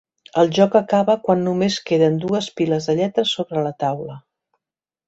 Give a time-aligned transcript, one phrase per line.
[0.43, 4.19] El joc acaba quan només queden dues piles de lletres sobre la taula.